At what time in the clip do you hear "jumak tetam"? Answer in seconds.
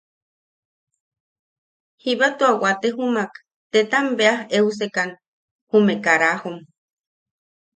2.95-4.05